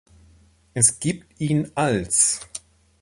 [0.73, 2.39] Es gibt ihn als